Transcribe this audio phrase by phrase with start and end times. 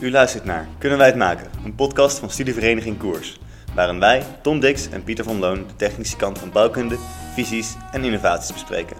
[0.00, 1.50] U luistert naar Kunnen wij het maken?
[1.64, 3.40] Een podcast van Studievereniging Koers.
[3.74, 6.98] Waarin wij, Tom Dix en Pieter van Loon, de technische kant van bouwkunde,
[7.34, 8.96] visies en innovaties bespreken.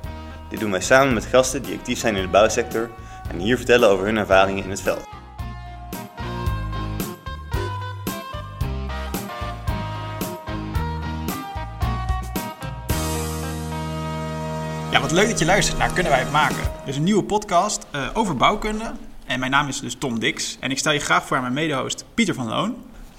[0.50, 2.90] Dit doen wij samen met gasten die actief zijn in de bouwsector
[3.30, 5.08] en hier vertellen over hun ervaringen in het veld.
[14.90, 16.70] Ja, wat leuk dat je luistert naar Kunnen wij het maken?
[16.84, 18.93] Dus een nieuwe podcast eh, over bouwkunde.
[19.33, 20.57] En mijn naam is dus Tom Dix.
[20.61, 22.77] En ik stel je graag voor aan mijn mede-host Pieter van Loon.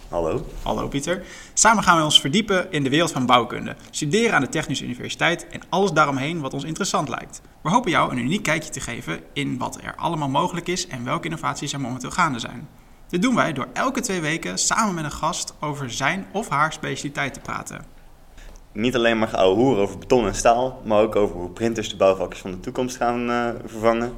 [0.10, 0.46] Hallo.
[0.64, 1.24] Hallo Pieter.
[1.54, 3.76] Samen gaan we ons verdiepen in de wereld van bouwkunde.
[3.90, 7.42] Studeren aan de Technische Universiteit en alles daaromheen wat ons interessant lijkt.
[7.62, 11.04] We hopen jou een uniek kijkje te geven in wat er allemaal mogelijk is en
[11.04, 12.68] welke innovaties er momenteel gaande zijn.
[13.08, 16.74] Dit doen wij door elke twee weken samen met een gast over zijn of haar
[16.74, 17.86] specialiteit te praten.
[18.72, 21.96] Niet alleen maar ouwe hoeren over beton en staal, maar ook over hoe printers de
[21.96, 24.14] bouwvakkers van de toekomst gaan eh, vervangen.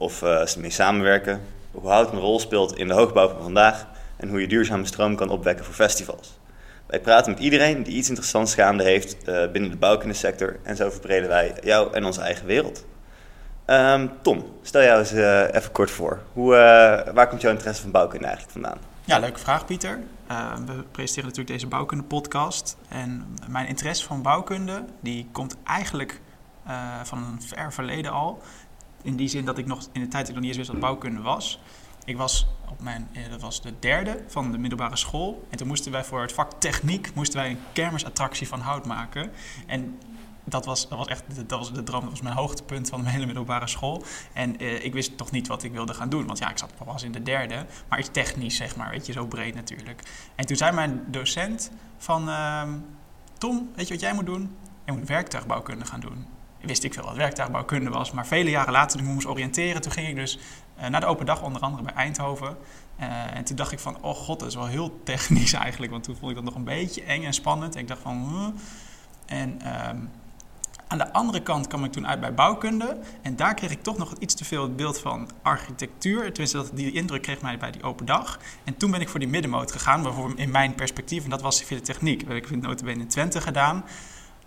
[0.00, 0.14] Of
[0.46, 1.40] ze mee samenwerken.
[1.70, 3.86] Hoe hout een rol speelt in de hoogbouw van vandaag.
[4.16, 6.38] En hoe je duurzame stroom kan opwekken voor festivals.
[6.86, 10.56] Wij praten met iedereen die iets interessants gaande heeft uh, binnen de bouwkundesector.
[10.62, 12.86] En zo verbreden wij jou en onze eigen wereld.
[13.66, 16.20] Um, Tom, stel jou eens uh, even kort voor.
[16.32, 16.50] Hoe,
[17.14, 18.78] waar komt jouw interesse van bouwkunde eigenlijk vandaan?
[19.04, 19.98] Ja, leuke vraag Pieter.
[20.30, 22.76] Uh, we presenteren natuurlijk deze bouwkunde podcast.
[22.88, 26.20] En mijn interesse van bouwkunde, die komt eigenlijk
[27.02, 28.42] van een ver verleden al.
[29.02, 30.70] In die zin dat ik nog in de tijd dat ik nog niet eens wist
[30.70, 31.60] wat bouwkunde was.
[32.04, 35.46] Ik was op mijn, dat was de derde van de middelbare school.
[35.50, 39.30] En toen moesten wij voor het vak techniek moesten wij een kermisattractie van hout maken.
[39.66, 39.98] En
[40.44, 43.12] dat was, dat was echt dat was de droom, dat was mijn hoogtepunt van mijn
[43.12, 44.04] hele middelbare school.
[44.32, 46.72] En uh, ik wist toch niet wat ik wilde gaan doen, want ja, ik zat
[46.84, 50.02] pas in de derde, maar iets technisch, zeg maar, weet je, zo breed natuurlijk.
[50.34, 52.62] En toen zei mijn docent van, uh,
[53.38, 54.56] Tom, weet je wat jij moet doen?
[54.84, 56.26] Je moet werktuigbouwkunde gaan doen.
[56.60, 59.92] Wist ik veel wat werktuigbouwkunde was, maar vele jaren later, toen ik me oriënteren, toen
[59.92, 60.38] ging ik dus
[60.78, 62.56] uh, naar de open dag, onder andere bij Eindhoven.
[63.00, 66.04] Uh, en toen dacht ik van, oh god, dat is wel heel technisch eigenlijk, want
[66.04, 67.74] toen vond ik dat nog een beetje eng en spannend.
[67.74, 68.54] En ik dacht van,
[69.26, 69.60] en...
[69.88, 70.10] Um,
[70.90, 72.98] aan de andere kant kwam ik toen uit bij bouwkunde.
[73.22, 76.24] En daar kreeg ik toch nog iets te veel het beeld van architectuur.
[76.24, 78.38] Tenminste, dat, die indruk kreeg mij bij die open dag.
[78.64, 81.24] En toen ben ik voor die middenmoot gegaan, bijvoorbeeld in mijn perspectief.
[81.24, 82.20] En dat was civiele techniek.
[82.20, 83.84] Dat heb ik notabene in Twente gedaan.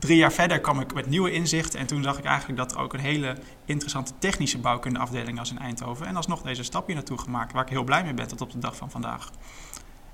[0.03, 1.79] Drie jaar verder kwam ik met nieuwe inzichten.
[1.79, 5.59] En toen zag ik eigenlijk dat er ook een hele interessante technische bouwkundeafdeling was in
[5.59, 6.05] Eindhoven.
[6.05, 8.59] En alsnog deze stapje naartoe gemaakt, waar ik heel blij mee ben tot op de
[8.59, 9.29] dag van vandaag.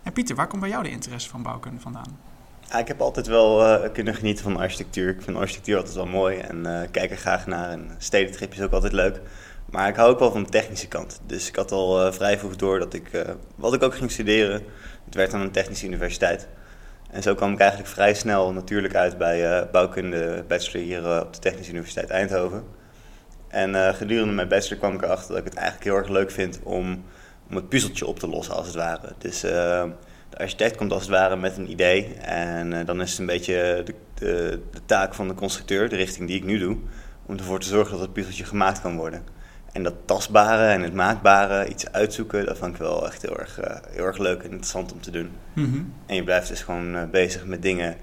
[0.03, 2.19] En Pieter, waar komt bij jou de interesse van bouwkunde vandaan?
[2.69, 5.09] Ja, ik heb altijd wel uh, kunnen genieten van architectuur.
[5.09, 7.69] Ik vind architectuur altijd wel mooi en uh, kijk er graag naar.
[7.69, 9.21] En stedentrip is ook altijd leuk.
[9.69, 11.21] Maar ik hou ook wel van de technische kant.
[11.25, 13.25] Dus ik had al uh, vrij vroeg door dat ik,
[13.56, 14.63] wat ik ook ging studeren,
[15.06, 16.47] het werd aan een technische universiteit.
[17.12, 21.40] En zo kwam ik eigenlijk vrij snel natuurlijk uit bij bouwkunde bachelor hier op de
[21.40, 22.64] Technische Universiteit Eindhoven.
[23.47, 26.59] En gedurende mijn bachelor kwam ik erachter dat ik het eigenlijk heel erg leuk vind
[26.64, 27.03] om,
[27.50, 29.14] om het puzzeltje op te lossen als het ware.
[29.18, 29.44] Dus
[30.30, 33.25] de architect komt als het ware met een idee en uh, dan is het een
[33.25, 36.78] beetje de, de, de, taak van de constructeur, de richting die ik nu doe,
[37.25, 39.24] om ervoor te zorgen dat het puzzeltje gemaakt kan worden.
[39.72, 43.59] En dat tastbare en het maakbare, iets uitzoeken, dat vond ik wel echt heel erg,
[43.59, 45.31] uh, heel erg leuk en interessant om te doen.
[45.53, 45.81] Mhm.
[46.06, 47.96] En je blijft dus gewoon uh, bezig met dingen.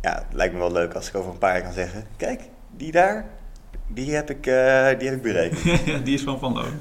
[0.00, 2.42] Ja, het lijkt me wel leuk als ik over een paar jaar kan zeggen: kijk,
[2.76, 3.24] die daar,
[3.86, 5.78] die heb ik, die heb ik berekend.
[6.04, 6.80] die is van Van Loon.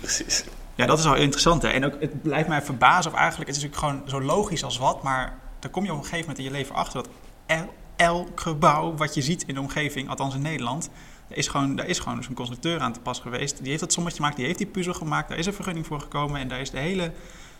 [0.00, 0.44] Precies.
[0.76, 1.62] Ja, dat is wel interessant.
[1.62, 1.68] Hè?
[1.68, 4.78] En ook, het blijft mij verbazen, of eigenlijk, het is natuurlijk gewoon zo logisch als
[4.78, 7.08] wat, maar dan kom je op een gegeven moment in je leven achter dat
[7.46, 10.90] el, elk gebouw wat je ziet in de omgeving, althans in Nederland,
[11.28, 13.58] daar is gewoon, daar is gewoon dus een constructeur aan te pas geweest.
[13.58, 16.00] Die heeft dat sommetje gemaakt, die heeft die puzzel gemaakt, daar is een vergunning voor
[16.00, 17.12] gekomen en daar is de hele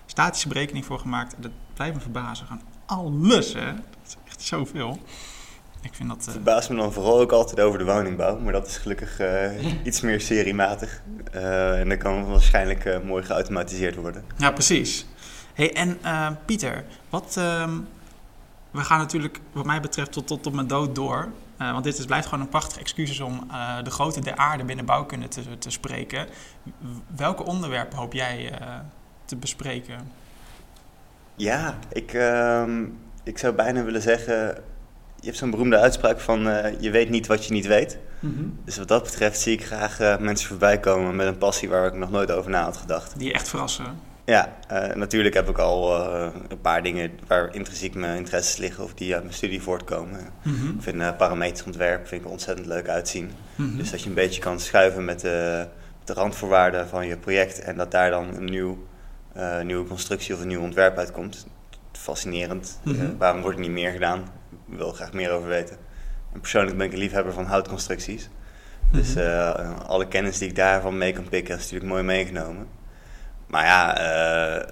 [0.06, 1.34] statische berekening voor gemaakt.
[1.38, 2.46] Dat blijft me verbazen.
[2.46, 3.66] Gewoon alles, hè?
[3.74, 4.98] Dat is echt zoveel.
[5.82, 6.24] Ik vind dat, uh...
[6.24, 9.84] Het verbaast me dan vooral ook altijd over de woningbouw, maar dat is gelukkig uh,
[9.84, 11.02] iets meer seriematig.
[11.34, 14.24] Uh, en dat kan waarschijnlijk mooi geautomatiseerd worden.
[14.36, 15.06] Ja, precies.
[15.54, 15.98] Hey, en
[16.44, 17.78] Pieter, wat, ehm,
[18.70, 21.28] we gaan natuurlijk wat mij betreft tot, tot op mijn dood door.
[21.58, 23.48] Want dit is, blijft gewoon een prachtig excuus om
[23.84, 26.26] de grootte der aarde binnen bouwkunde te, te spreken.
[27.16, 28.58] Welke onderwerpen hoop jij
[29.24, 30.12] te bespreken?
[31.36, 32.84] Ja, ik, ehm,
[33.24, 34.64] ik zou bijna willen zeggen
[35.20, 37.98] je hebt zo'n beroemde uitspraak van uh, je weet niet wat je niet weet.
[38.20, 38.58] Mm-hmm.
[38.64, 41.86] Dus wat dat betreft zie ik graag uh, mensen voorbij komen met een passie waar
[41.86, 43.18] ik nog nooit over na had gedacht.
[43.18, 43.84] Die echt verrassen.
[44.26, 45.94] Ja, uh, natuurlijk heb ik al
[46.48, 50.20] een paar dingen waar intrinsiek mijn interesses liggen of die uit mijn studie voortkomen.
[50.42, 50.70] Mm-hmm.
[50.76, 53.30] Ik vind parametrisch ontwerp vind ik ontzettend leuk uitzien.
[53.54, 53.76] Mm-hmm.
[53.76, 55.66] Dus dat je een beetje kan schuiven met de,
[56.04, 58.86] de randvoorwaarden van je project en dat daar dan een nieuw,
[59.62, 61.46] nieuwe constructie of een nieuw ontwerp uitkomt.
[61.92, 62.80] Fascinerend.
[63.18, 64.20] waarom wordt er niet meer gedaan?
[64.70, 65.76] Ik wil graag meer over weten.
[66.32, 68.28] En persoonlijk ben ik een liefhebber van houtconstructies.
[68.92, 72.66] Dus uh, alle kennis die ik daarvan mee kan pikken is natuurlijk mooi meegenomen.
[73.46, 74.00] Maar ja,
[74.58, 74.68] uh,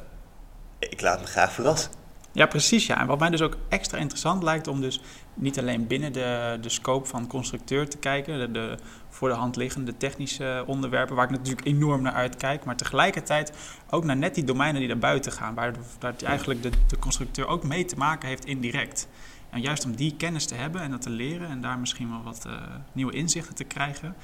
[0.79, 1.91] ik laat me graag verrassen.
[2.32, 2.87] Ja, precies.
[2.87, 3.00] Ja.
[3.00, 5.00] En wat mij dus ook extra interessant lijkt om dus
[5.35, 8.76] niet alleen binnen de, de scope van constructeur te kijken, de, de
[9.09, 13.53] voor de hand liggende technische onderwerpen, waar ik natuurlijk enorm naar uitkijk, maar tegelijkertijd
[13.91, 17.65] ook naar net die domeinen die daarbuiten gaan, waar, waar eigenlijk de, de constructeur ook
[17.65, 19.09] mee te maken heeft indirect.
[19.54, 22.22] En juist om die kennis te hebben en dat te leren en daar misschien wel
[22.22, 22.52] wat uh,
[22.92, 24.14] nieuwe inzichten te krijgen,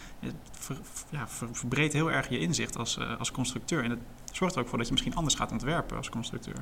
[1.11, 3.85] ja, ver, verbreedt heel erg je inzicht als, uh, als constructeur.
[3.85, 3.99] En het
[4.33, 6.55] zorgt er ook voor dat je misschien anders gaat ontwerpen als constructeur.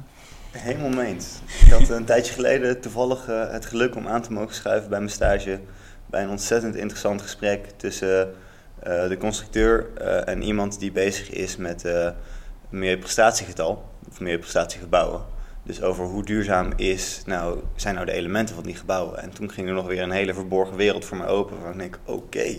[0.50, 1.42] Helemaal meent.
[1.64, 4.98] Ik had een tijdje geleden toevallig uh, het geluk om aan te mogen schuiven bij
[4.98, 5.60] mijn stage
[6.06, 8.34] bij een ontzettend interessant gesprek tussen
[8.82, 9.94] de constructeur
[10.24, 11.84] en iemand die bezig is met
[12.68, 15.38] meer prestatiegetal of meer prestatiegebouwen.
[15.68, 19.22] Dus over hoe duurzaam is, nou, zijn nou de elementen van die gebouwen.
[19.22, 21.60] En toen ging er nog weer een hele verborgen wereld voor mij open.
[21.62, 22.56] Waar ik denk, oké,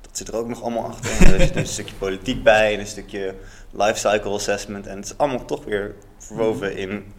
[0.00, 1.10] dat zit er ook nog allemaal achter.
[1.10, 3.34] En er zit een stukje politiek bij en een stukje
[3.72, 4.86] lifecycle assessment.
[4.86, 7.12] En het is allemaal toch weer verwoven in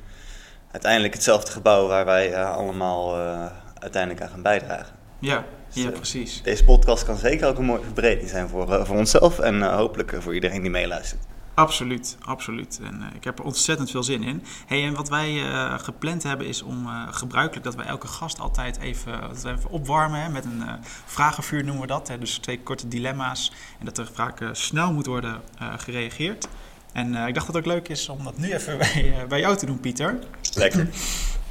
[0.71, 3.45] uiteindelijk hetzelfde gebouw waar wij uh, allemaal uh,
[3.79, 4.95] uiteindelijk aan gaan bijdragen.
[5.19, 6.41] Ja, dus, ja, precies.
[6.43, 10.33] Deze podcast kan zeker ook een mooie verbreding zijn voor, voor onszelf en hopelijk voor
[10.33, 11.21] iedereen die meeluistert.
[11.53, 12.79] Absoluut, absoluut.
[12.83, 14.43] En uh, ik heb er ontzettend veel zin in.
[14.65, 18.39] Hey, en wat wij uh, gepland hebben is om uh, gebruikelijk dat wij elke gast
[18.39, 20.21] altijd even, dat even opwarmen.
[20.21, 20.63] Hè, met een
[21.05, 22.07] vragenvuur noemen we dat.
[22.07, 23.51] Hè, dus twee korte dilemma's.
[23.79, 25.41] En dat er vaak snel moet worden
[25.77, 26.47] gereageerd.
[26.91, 29.57] En ik dacht dat het ook leuk is om dat nu even bij, bij jou
[29.57, 30.19] te doen, Pieter.
[30.53, 30.89] Lekker.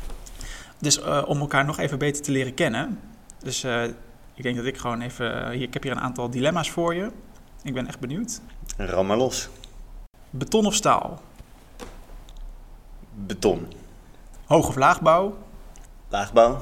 [0.78, 3.00] dus om elkaar nog even beter te leren kennen.
[3.38, 3.64] Dus
[4.34, 5.50] ik denk dat ik gewoon even.
[5.50, 7.10] Hier, ik heb hier een aantal dilemma's voor je.
[7.62, 8.40] Ik ben echt benieuwd.
[8.76, 9.48] Ram maar los.
[10.34, 11.22] Beton of staal?
[13.14, 13.72] Beton.
[14.44, 15.36] Hoog of laagbouw?
[16.08, 16.58] Laagbouw.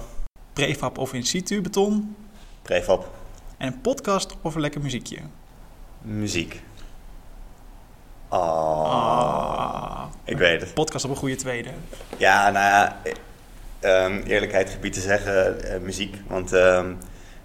[0.53, 2.17] Prefab of in situ beton?
[2.63, 3.09] Prefab.
[3.57, 5.19] En een podcast of een lekker muziekje?
[6.01, 6.63] Muziek.
[8.29, 8.39] Oh.
[8.85, 10.05] Ah.
[10.25, 10.75] Ik weet het.
[10.75, 11.71] Podcast op een goede tweede.
[12.17, 12.97] Ja, nou ja,
[14.05, 16.17] um, eerlijkheid gebied te zeggen, uh, muziek.
[16.27, 16.99] Want um,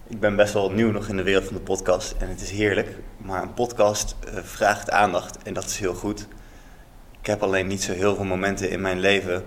[0.07, 2.50] ik ben best wel nieuw nog in de wereld van de podcast en het is
[2.52, 2.90] heerlijk.
[3.18, 6.28] Maar een podcast uh, vraagt aandacht en dat is heel goed.
[7.19, 9.44] Ik heb alleen niet zo heel veel momenten in mijn leven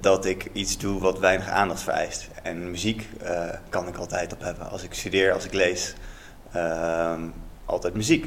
[0.00, 2.28] dat ik iets doe wat weinig aandacht vereist.
[2.42, 4.70] En muziek uh, kan ik altijd op hebben.
[4.70, 5.94] Als ik studeer, als ik lees,
[6.56, 7.14] uh,
[7.64, 8.26] altijd muziek.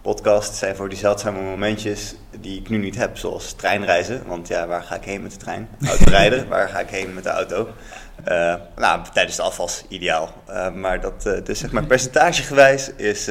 [0.00, 4.26] Podcasts zijn voor die zeldzame momentjes die ik nu niet heb, zoals treinreizen.
[4.26, 5.68] Want ja, waar ga ik heen met de trein?
[5.86, 7.68] Autorijden, waar ga ik heen met de auto?
[8.28, 10.42] Uh, nou, tijdens de afwas ideaal.
[10.48, 13.30] Uh, maar dat, uh, dus zeg maar percentagegewijs is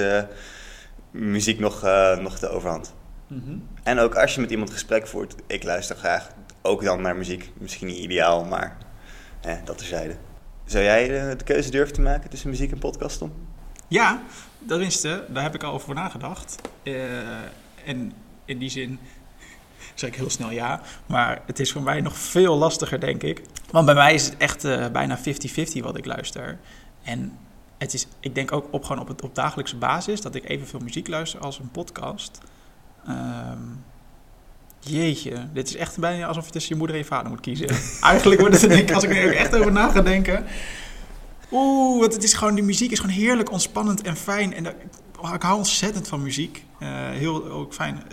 [1.11, 1.81] muziek nog,
[2.19, 2.93] nog de overhand.
[3.27, 3.67] Mm -hmm.
[3.83, 6.29] En ook als je met iemand gesprek voert, ik luister graag
[6.61, 7.51] ook dan naar muziek.
[7.53, 8.77] Misschien niet ideaal, maar
[9.63, 10.15] dat terzijde.
[10.65, 13.33] Zou jij de keuze durven te maken tussen muziek en podcast, Tom?
[13.87, 14.21] Ja,
[14.67, 16.55] tenminste, daar heb ik al over nagedacht.
[17.85, 18.13] en
[18.47, 18.99] in die zin
[19.99, 20.81] zeg ik heel snel ja.
[21.05, 23.41] Maar het is voor mij nog veel lastiger, denk ik.
[23.71, 25.21] Want bij mij is het echt uh, bijna 50-50
[25.81, 26.57] wat ik luister.
[27.03, 27.37] En
[27.77, 30.79] het is, ik denk ook op, gewoon op, het, op dagelijkse basis dat ik evenveel
[30.79, 32.37] muziek luister als een podcast.
[33.09, 33.83] Um,
[34.79, 37.67] jeetje, dit is echt bijna alsof je tussen je moeder en je vader moet kiezen.
[38.01, 40.45] Eigenlijk wordt het, denk ik, als ik er echt over na ga denken.
[41.51, 44.53] Oeh, want het is gewoon, die muziek is gewoon heerlijk ontspannend en fijn.
[44.53, 44.73] En oh,
[45.33, 46.65] ik hou ontzettend van muziek.
[46.79, 48.03] Uh, heel ook fijn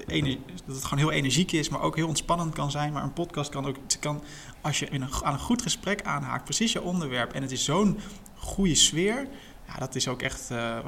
[0.66, 2.92] dat het gewoon heel energiek is, maar ook heel ontspannend kan zijn.
[2.92, 4.22] Maar een podcast kan ook, kan,
[4.60, 7.32] als je in een, aan een goed gesprek aanhaakt, precies je onderwerp.
[7.32, 7.98] En het is zo'n
[8.36, 9.26] goede sfeer.
[9.66, 10.78] Ja, dat is ook echt uh,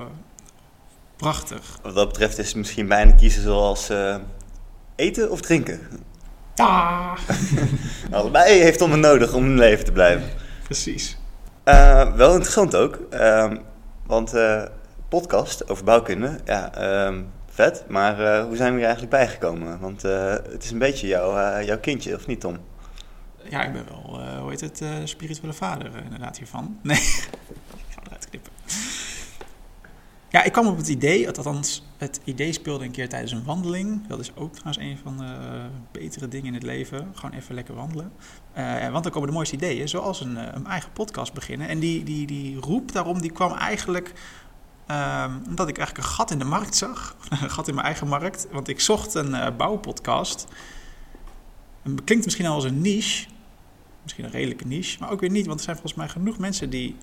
[1.17, 1.79] prachtig.
[1.83, 4.17] Wat dat betreft is het misschien bijna kiezen zoals uh,
[4.97, 5.81] eten of drinken.
[6.57, 7.13] Ah.
[8.11, 10.29] Allebei heeft om het nodig om in leven te blijven.
[10.63, 11.17] Precies.
[12.15, 13.53] Wel interessant ook, uh,
[14.07, 14.33] want
[15.09, 17.85] podcast over bouwkunde, ja, ehm, vet.
[17.89, 19.81] Maar hoe zijn we hier eigenlijk bijgekomen?
[19.81, 22.57] Want het is een beetje jouw, jouw kindje, of niet Tom?
[23.51, 26.79] Ja, ik ben wel, hoe heet het, spirituele vader inderdaad hiervan.
[26.83, 27.29] Nee, ik
[27.89, 28.53] ga eruit knippen.
[30.37, 34.07] Ja, ik kwam op het idee, althans het idee speelde een keer tijdens een wandeling.
[34.07, 35.35] Dat is ook trouwens een van de
[35.93, 37.11] betere dingen in het leven.
[37.15, 38.13] Gewoon even lekker wandelen.
[38.91, 41.69] Want dan komen de mooiste ideeën, zoals een, een eigen podcast beginnen.
[41.69, 44.13] En die, die, die roep daarom, die kwam eigenlijk
[44.91, 47.17] um, omdat ik eigenlijk een gat in de markt zag.
[47.31, 48.47] een gat in mijn eigen markt.
[48.51, 50.47] Want ik zocht een uh, bouwpodcast.
[51.83, 53.27] Het klinkt misschien al als een niche.
[54.03, 55.47] Misschien een redelijke niche, maar ook weer niet.
[55.47, 56.97] Want er zijn volgens mij genoeg mensen die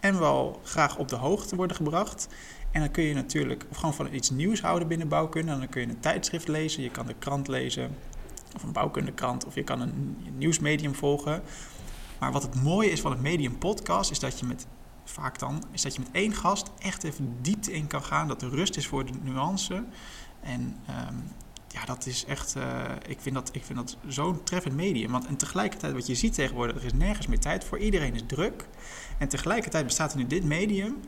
[0.00, 2.28] en wel graag op de hoogte worden gebracht.
[2.70, 5.52] En dan kun je natuurlijk of gewoon van iets nieuws houden binnen bouwkunde.
[5.52, 7.96] En dan kun je een tijdschrift lezen, je kan de krant lezen,
[8.54, 11.42] of een bouwkundekrant, of je kan een nieuwsmedium volgen.
[12.18, 14.66] Maar wat het mooie is van het medium podcast, is dat je met
[15.04, 18.28] vaak dan, is dat je met één gast echt even diepte in kan gaan.
[18.28, 19.84] Dat er rust is voor de nuance.
[20.40, 20.76] En
[21.08, 21.24] um,
[21.68, 25.10] ja, dat is echt, uh, ik vind dat, ik vind dat zo'n treffend medium.
[25.10, 27.78] Want en tegelijkertijd, wat je ziet tegenwoordig, er is nergens meer tijd voor.
[27.78, 28.68] Iedereen is druk.
[29.18, 31.00] En tegelijkertijd bestaat er nu dit medium.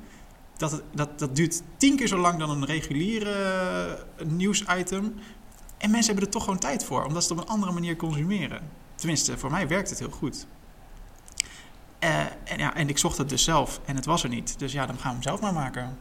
[0.57, 5.15] Dat, dat, dat duurt tien keer zo lang dan een reguliere uh, nieuwsitem.
[5.79, 7.97] En mensen hebben er toch gewoon tijd voor, omdat ze het op een andere manier
[7.97, 8.71] consumeren.
[8.95, 10.47] Tenminste, voor mij werkt het heel goed.
[12.05, 14.59] Uh, en, ja, en ik zocht het dus zelf en het was er niet.
[14.59, 15.97] Dus ja, dan gaan we hem zelf maar maken.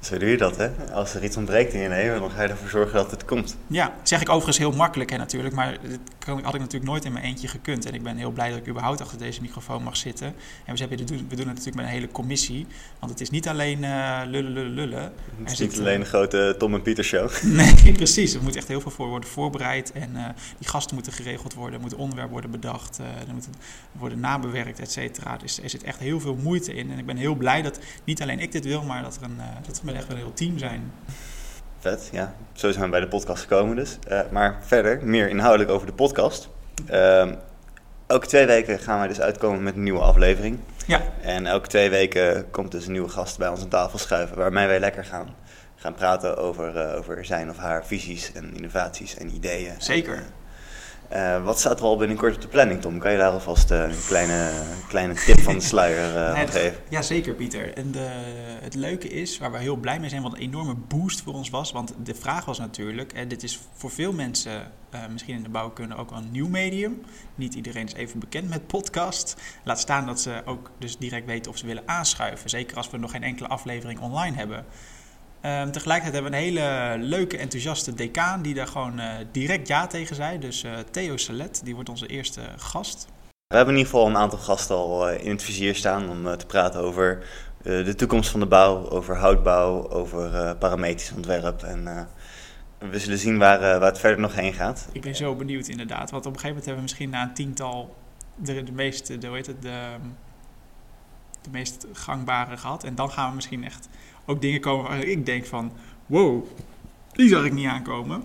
[0.00, 0.70] Zo doe je dat, hè?
[0.92, 3.56] Als er iets ontbreekt in je leven, dan ga je ervoor zorgen dat het komt.
[3.66, 5.54] Ja, zeg ik overigens heel makkelijk, hè, natuurlijk.
[5.54, 5.78] Maar
[6.18, 7.86] dat had ik natuurlijk nooit in mijn eentje gekund.
[7.86, 10.26] En ik ben heel blij dat ik überhaupt achter deze microfoon mag zitten.
[10.64, 12.66] En we, hebben, we doen het natuurlijk met een hele commissie.
[12.98, 15.12] Want het is niet alleen uh, lullen, lullen, lullen.
[15.42, 17.30] Het is niet alleen een grote Tom en Pieter show.
[17.60, 18.34] Nee, precies.
[18.34, 19.92] Er moet echt heel veel voor worden voorbereid.
[19.92, 20.24] En uh,
[20.58, 21.74] die gasten moeten geregeld worden.
[21.74, 22.98] Er moet onderwerp worden bedacht.
[23.00, 23.48] Uh, er moet
[23.92, 25.36] worden nabewerkt, et cetera.
[25.36, 26.90] Dus er zit echt heel veel moeite in.
[26.90, 29.40] En ik ben heel blij dat niet alleen ik dit wil, maar dat er een...
[29.66, 30.92] dat echt wel een heel team zijn.
[31.78, 32.34] Vet, ja.
[32.52, 33.98] Zo zijn we bij de podcast gekomen dus.
[34.10, 36.48] Uh, maar verder, meer inhoudelijk over de podcast.
[36.90, 37.32] Uh,
[38.06, 40.58] elke twee weken gaan wij dus uitkomen met een nieuwe aflevering.
[40.86, 41.02] Ja.
[41.20, 44.36] En elke twee weken komt dus een nieuwe gast bij ons aan tafel schuiven...
[44.36, 45.34] waarmee wij lekker gaan,
[45.76, 49.74] gaan praten over, uh, over zijn of haar visies en innovaties en ideeën.
[49.78, 50.24] Zeker.
[51.12, 52.98] Uh, wat staat er al binnenkort op de planning, Tom?
[52.98, 54.50] Kan je daar alvast uh, een kleine,
[54.88, 56.80] kleine tip van de sluier uh, nee, geven?
[56.88, 57.74] Ja, zeker, Pieter.
[57.74, 58.06] En de,
[58.60, 61.50] het leuke is, waar we heel blij mee zijn, wat een enorme boost voor ons
[61.50, 61.72] was.
[61.72, 64.72] Want de vraag was natuurlijk, en dit is voor veel mensen,
[65.10, 67.00] misschien in de bouwkunde ook wel een nieuw medium.
[67.34, 69.36] Niet iedereen is even bekend met podcast.
[69.64, 72.50] Laat staan dat ze ook dus direct weten of ze willen aanschuiven.
[72.50, 74.64] Zeker als we nog geen enkele aflevering online hebben.
[75.44, 79.86] Um, tegelijkertijd hebben we een hele leuke, enthousiaste decaan die daar gewoon uh, direct ja
[79.86, 80.38] tegen zei.
[80.38, 83.06] Dus uh, Theo Salet, die wordt onze eerste gast.
[83.46, 86.36] We hebben in ieder geval een aantal gasten al uh, in het vizier staan om
[86.36, 87.26] te praten over
[87.62, 91.62] de toekomst van de bouw, over houtbouw, over parametrisch ontwerp.
[91.62, 92.08] En
[92.78, 94.88] we zullen zien waar, waar het verder nog heen gaat.
[94.92, 97.34] Ik ben zo benieuwd inderdaad, want op een gegeven moment hebben we misschien na een
[97.34, 97.96] tiental
[98.36, 99.94] de, de meeste, de, hoe heet het, de,
[101.42, 102.84] de meest gangbare gehad.
[102.84, 103.88] En dan gaan we misschien echt
[104.24, 105.72] ook dingen komen waar ik denk van...
[106.06, 106.44] wow,
[107.12, 108.22] die zag ik niet aankomen.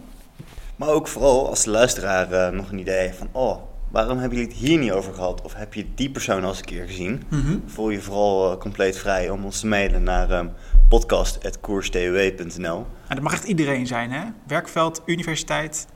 [0.75, 3.29] Maar ook vooral als de luisteraar uh, nog een idee heeft van...
[3.31, 5.41] oh, waarom hebben jullie het hier niet over gehad?
[5.41, 7.23] Of heb je die persoon al eens een keer gezien?
[7.29, 7.63] Mm -hmm.
[7.65, 10.51] Voel je vooral uh, compleet vrij om ons te mailen naar um,
[10.89, 12.85] podcast.koerstw.nl.
[13.07, 14.23] En dat mag echt iedereen zijn, hè?
[14.47, 15.87] Werkveld, universiteit,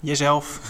[0.00, 0.60] jezelf...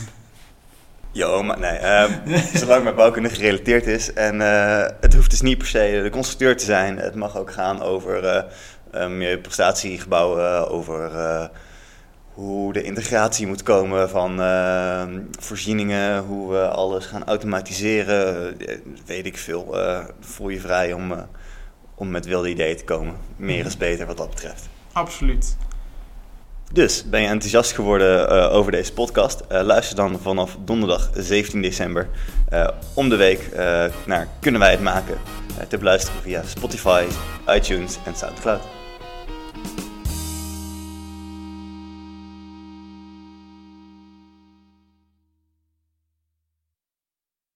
[1.18, 1.80] Jo, maar nee.
[1.80, 4.12] Uh, zolang mijn bouwkunde gerelateerd is.
[4.12, 6.98] En uh, het hoeft dus niet per se de constructeur te zijn.
[6.98, 11.10] Het mag ook gaan over uh, milieuprestatiegebouwen, over
[12.32, 14.40] hoe de integratie moet komen van
[15.38, 18.56] voorzieningen, hoe we alles gaan automatiseren.
[19.06, 19.76] weet ik veel.
[20.20, 21.14] voel je vrij om,
[21.94, 23.14] om met wilde ideeën te komen.
[23.37, 24.68] Meer is beter wat dat betreft.
[24.92, 25.56] Absoluut.
[26.72, 29.40] Dus ben je enthousiast geworden uh, over deze podcast?
[29.52, 32.08] Uh, luister dan vanaf donderdag 17 december
[32.52, 33.50] uh, om de week
[34.06, 35.16] naar Kunnen wij het maken?
[35.68, 37.04] te beluisteren via Spotify,
[37.46, 38.77] iTunes en Soundcloud.